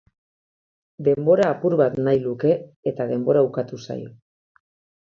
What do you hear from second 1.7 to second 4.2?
bat nahi luke, eta denbora ukatua zaio.